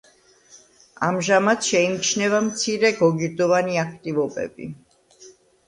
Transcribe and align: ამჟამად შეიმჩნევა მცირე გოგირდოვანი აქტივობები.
ამჟამად 1.07 1.61
შეიმჩნევა 1.67 2.41
მცირე 2.47 2.93
გოგირდოვანი 3.03 3.81
აქტივობები. 3.85 4.71